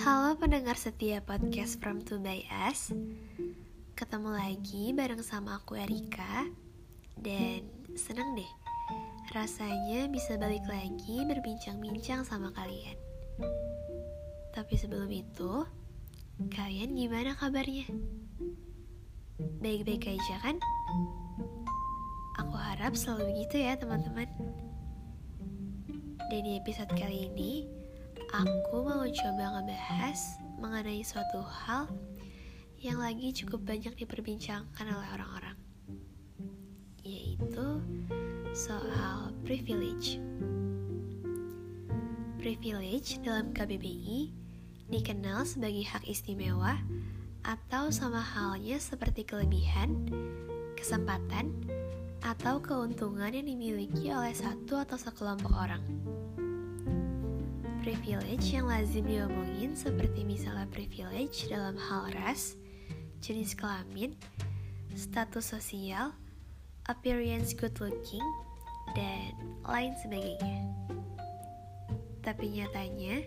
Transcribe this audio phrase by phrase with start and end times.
[0.00, 2.88] Halo pendengar setia podcast From To By Us
[3.92, 6.48] Ketemu lagi bareng sama aku Erika
[7.20, 8.48] Dan seneng deh
[9.36, 12.96] Rasanya bisa balik lagi berbincang-bincang sama kalian
[14.56, 15.68] Tapi sebelum itu
[16.48, 17.84] Kalian gimana kabarnya?
[19.60, 20.56] Baik-baik aja kan?
[22.40, 24.32] Aku harap selalu begitu ya teman-teman
[26.32, 27.79] Dan di episode kali ini
[28.28, 31.88] Aku mau coba ngebahas mengenai suatu hal
[32.76, 35.56] yang lagi cukup banyak diperbincangkan oleh orang-orang,
[37.00, 37.80] yaitu
[38.52, 40.20] soal privilege.
[42.36, 44.32] Privilege dalam KBBI
[44.92, 46.76] dikenal sebagai hak istimewa
[47.40, 50.04] atau sama halnya seperti kelebihan,
[50.76, 51.56] kesempatan,
[52.20, 55.80] atau keuntungan yang dimiliki oleh satu atau sekelompok orang
[57.80, 62.60] privilege yang lazim diomongin seperti misalnya privilege dalam hal ras,
[63.24, 64.12] jenis kelamin,
[64.92, 66.12] status sosial,
[66.92, 68.24] appearance good looking,
[68.92, 69.32] dan
[69.64, 70.68] lain sebagainya.
[72.20, 73.24] Tapi nyatanya,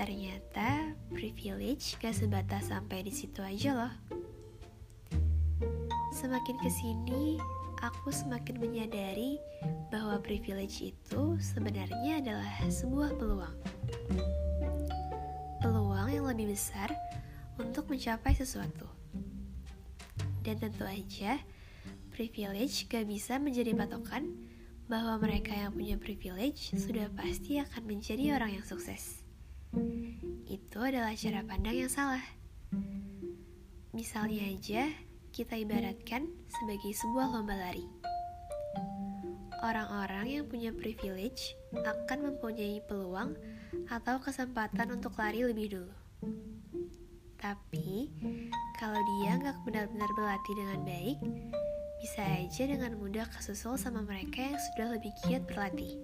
[0.00, 3.94] ternyata privilege gak sebatas sampai di situ aja loh.
[6.16, 7.36] Semakin ke sini,
[7.82, 9.42] aku semakin menyadari
[9.90, 13.56] bahwa privilege itu sebenarnya adalah sebuah peluang.
[15.58, 16.94] Peluang yang lebih besar
[17.58, 18.86] untuk mencapai sesuatu.
[20.46, 21.42] Dan tentu aja,
[22.14, 24.30] privilege gak bisa menjadi patokan
[24.86, 29.26] bahwa mereka yang punya privilege sudah pasti akan menjadi orang yang sukses.
[30.46, 32.22] Itu adalah cara pandang yang salah.
[33.90, 34.88] Misalnya aja,
[35.32, 37.88] kita ibaratkan sebagai sebuah lomba lari.
[39.64, 43.32] Orang-orang yang punya privilege akan mempunyai peluang
[43.88, 45.94] atau kesempatan untuk lari lebih dulu.
[47.40, 48.12] Tapi,
[48.76, 51.18] kalau dia nggak benar-benar berlatih dengan baik,
[52.04, 55.96] bisa aja dengan mudah kesusul sama mereka yang sudah lebih giat berlatih.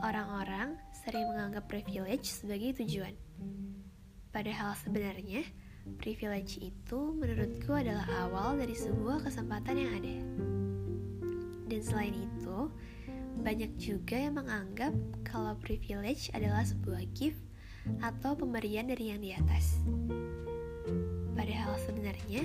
[0.00, 3.12] Orang-orang sering menganggap privilege sebagai tujuan.
[4.32, 5.44] Padahal sebenarnya,
[5.94, 10.16] Privilege itu menurutku adalah awal dari sebuah kesempatan yang ada.
[11.66, 12.58] Dan selain itu,
[13.42, 14.90] banyak juga yang menganggap
[15.22, 17.38] kalau privilege adalah sebuah gift
[18.02, 19.78] atau pemberian dari yang di atas.
[21.38, 22.42] Padahal sebenarnya,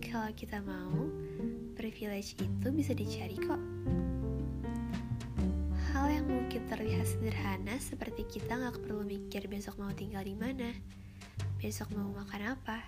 [0.00, 1.08] kalau kita mau,
[1.76, 3.60] privilege itu bisa dicari kok.
[5.92, 10.70] Hal yang mungkin terlihat sederhana seperti kita nggak perlu mikir besok mau tinggal di mana,
[11.58, 12.86] besok mau makan apa,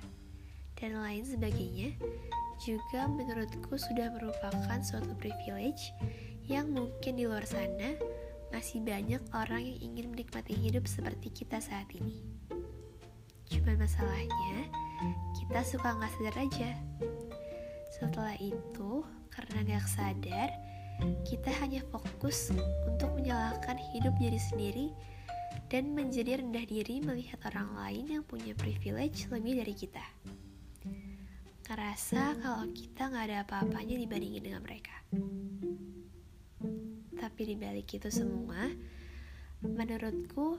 [0.78, 1.92] dan lain sebagainya,
[2.62, 5.90] juga menurutku sudah merupakan suatu privilege
[6.46, 7.98] yang mungkin di luar sana
[8.54, 12.22] masih banyak orang yang ingin menikmati hidup seperti kita saat ini.
[13.50, 14.70] Cuman masalahnya,
[15.38, 16.70] kita suka nggak sadar aja.
[17.90, 19.02] Setelah itu,
[19.34, 20.48] karena nggak sadar,
[21.26, 22.54] kita hanya fokus
[22.86, 24.86] untuk menyalahkan hidup diri sendiri
[25.70, 30.02] dan menjadi rendah diri melihat orang lain yang punya privilege lebih dari kita.
[31.70, 34.96] Ngerasa kalau kita nggak ada apa-apanya dibandingin dengan mereka.
[37.14, 38.66] Tapi dibalik itu semua,
[39.62, 40.58] menurutku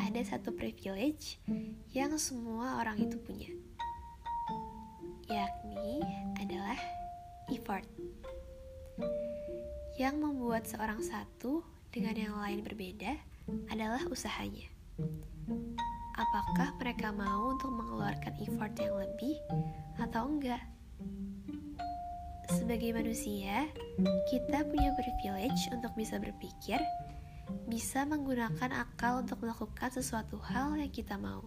[0.00, 1.36] ada satu privilege
[1.92, 3.52] yang semua orang itu punya,
[5.28, 6.00] yakni
[6.40, 6.76] adalah
[7.52, 7.84] effort
[9.96, 13.35] yang membuat seorang satu dengan yang lain berbeda
[13.70, 14.66] adalah usahanya.
[16.16, 19.36] Apakah mereka mau untuk mengeluarkan effort yang lebih
[20.00, 20.64] atau enggak?
[22.46, 23.68] Sebagai manusia,
[24.30, 26.80] kita punya privilege untuk bisa berpikir,
[27.68, 31.44] bisa menggunakan akal untuk melakukan sesuatu hal yang kita mau.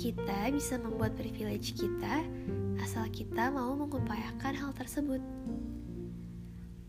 [0.00, 2.24] Kita bisa membuat privilege kita
[2.80, 5.20] asal kita mau mengupayakan hal tersebut.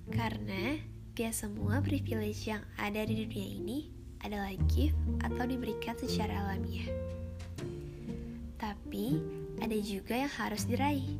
[0.07, 0.79] Karena
[1.15, 3.87] Gak semua privilege yang ada di dunia ini
[4.19, 6.91] adalah gift atau diberikan secara alamiah.
[8.59, 9.23] Tapi
[9.63, 11.15] ada juga yang harus diraih.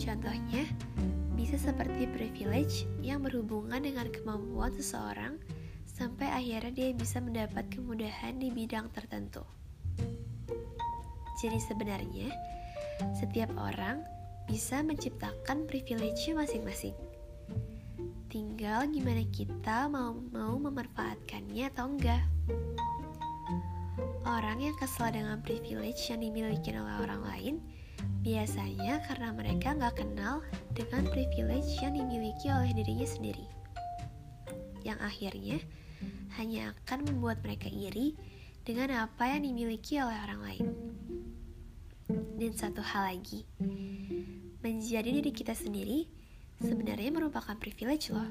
[0.00, 0.64] Contohnya,
[1.36, 5.36] bisa seperti privilege yang berhubungan dengan kemampuan seseorang
[5.84, 9.44] sampai akhirnya dia bisa mendapat kemudahan di bidang tertentu.
[11.44, 12.32] Jadi sebenarnya,
[13.20, 14.00] setiap orang
[14.48, 16.96] bisa menciptakan privilege masing-masing
[18.36, 22.20] tinggal gimana kita mau mau memanfaatkannya atau enggak.
[24.28, 27.54] Orang yang kesal dengan privilege yang dimiliki oleh orang lain
[28.20, 30.44] biasanya karena mereka nggak kenal
[30.76, 33.48] dengan privilege yang dimiliki oleh dirinya sendiri.
[34.84, 35.58] Yang akhirnya
[36.36, 38.20] hanya akan membuat mereka iri
[38.68, 40.66] dengan apa yang dimiliki oleh orang lain.
[42.36, 43.48] Dan satu hal lagi,
[44.60, 46.15] menjadi diri kita sendiri
[46.60, 48.28] sebenarnya merupakan privilege loh.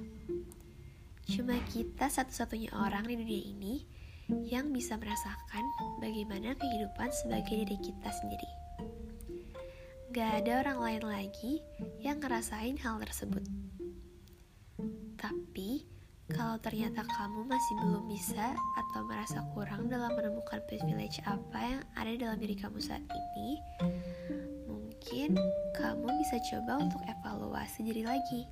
[1.25, 3.75] Cuma kita satu-satunya orang di dunia ini
[4.45, 5.63] yang bisa merasakan
[6.01, 8.49] bagaimana kehidupan sebagai diri kita sendiri.
[10.15, 11.53] Gak ada orang lain lagi
[12.01, 13.43] yang ngerasain hal tersebut.
[15.19, 15.85] Tapi,
[16.31, 22.11] kalau ternyata kamu masih belum bisa atau merasa kurang dalam menemukan privilege apa yang ada
[22.15, 23.59] dalam diri kamu saat ini,
[24.95, 25.35] mungkin
[25.75, 28.47] kamu bisa coba untuk evaluasi diri lagi.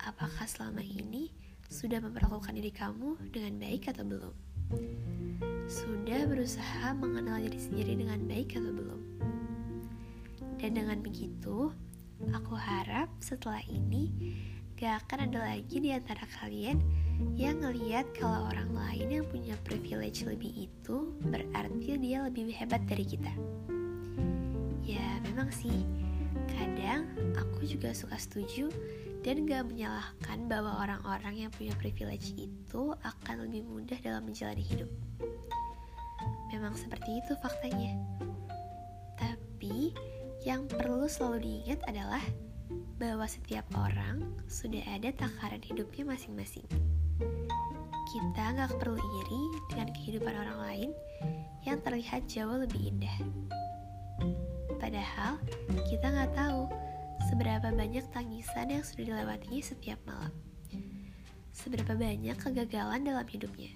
[0.00, 1.28] Apakah selama ini
[1.68, 4.32] sudah memperlakukan diri kamu dengan baik atau belum?
[5.68, 9.00] Sudah berusaha mengenal diri sendiri dengan baik atau belum?
[10.56, 11.68] Dan dengan begitu,
[12.32, 14.08] aku harap setelah ini
[14.76, 16.84] Gak akan ada lagi di antara kalian
[17.32, 23.08] yang ngeliat kalau orang lain yang punya privilege lebih itu berarti dia lebih hebat dari
[23.08, 23.32] kita.
[25.36, 25.84] Memang sih,
[26.48, 28.72] kadang aku juga suka setuju
[29.20, 34.88] dan gak menyalahkan bahwa orang-orang yang punya privilege itu akan lebih mudah dalam menjalani hidup.
[36.48, 38.00] Memang seperti itu faktanya.
[39.20, 39.92] Tapi
[40.48, 42.24] yang perlu selalu diingat adalah
[42.96, 46.64] bahwa setiap orang sudah ada takaran hidupnya masing-masing.
[48.08, 50.90] Kita nggak perlu iri dengan kehidupan orang lain
[51.68, 53.20] yang terlihat jauh lebih indah.
[54.76, 55.40] Padahal
[55.88, 56.68] kita nggak tahu
[57.28, 60.32] seberapa banyak tangisan yang sudah dilewatinya setiap malam.
[61.50, 63.72] Seberapa banyak kegagalan dalam hidupnya.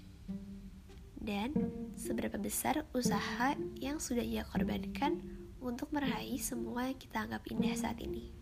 [1.20, 1.52] Dan
[1.96, 5.20] seberapa besar usaha yang sudah ia korbankan
[5.60, 8.32] untuk meraih semua yang kita anggap indah saat ini.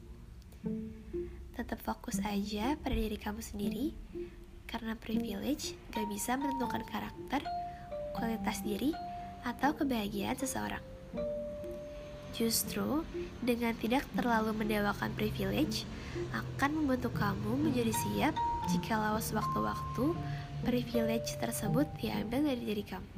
[1.58, 3.90] Tetap fokus aja pada diri kamu sendiri,
[4.70, 7.42] karena privilege gak bisa menentukan karakter,
[8.14, 8.94] kualitas diri,
[9.42, 10.82] atau kebahagiaan seseorang.
[12.36, 13.02] Justru,
[13.40, 15.88] dengan tidak terlalu mendewakan privilege,
[16.34, 18.34] akan membantu kamu menjadi siap
[18.68, 20.12] jika lawas waktu-waktu
[20.66, 23.12] privilege tersebut diambil dari diri kamu.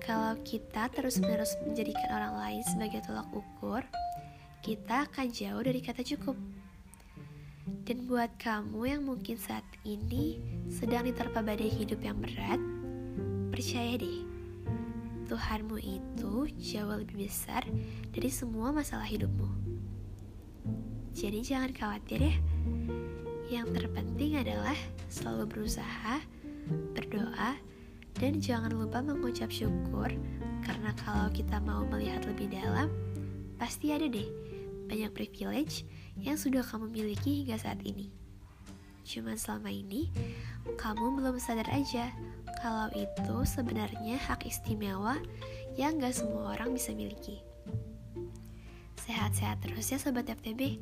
[0.00, 3.84] Kalau kita terus-menerus menjadikan orang lain sebagai tolak ukur,
[4.64, 6.34] kita akan jauh dari kata cukup.
[7.86, 12.58] Dan buat kamu yang mungkin saat ini sedang diterpa badai hidup yang berat,
[13.54, 14.29] percaya deh,
[15.30, 17.62] Tuhanmu itu jauh lebih besar
[18.10, 19.46] dari semua masalah hidupmu.
[21.14, 22.34] Jadi jangan khawatir ya.
[23.46, 24.74] Yang terpenting adalah
[25.06, 26.18] selalu berusaha,
[26.98, 27.54] berdoa,
[28.18, 30.10] dan jangan lupa mengucap syukur
[30.66, 32.90] karena kalau kita mau melihat lebih dalam,
[33.54, 34.26] pasti ada deh
[34.90, 35.86] banyak privilege
[36.18, 38.19] yang sudah kamu miliki hingga saat ini.
[39.04, 40.12] Cuman selama ini,
[40.76, 42.12] kamu belum sadar aja
[42.60, 45.16] kalau itu sebenarnya hak istimewa
[45.74, 47.40] yang gak semua orang bisa miliki.
[49.00, 50.78] Sehat-sehat terus ya Sobat FTB.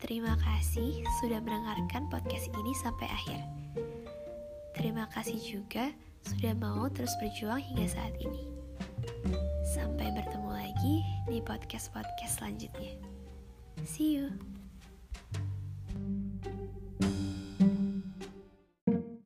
[0.00, 3.40] Terima kasih sudah mendengarkan podcast ini sampai akhir.
[4.72, 5.92] Terima kasih juga
[6.24, 8.48] sudah mau terus berjuang hingga saat ini.
[9.76, 10.96] Sampai bertemu lagi
[11.28, 12.96] di podcast-podcast selanjutnya.
[13.84, 14.59] See you.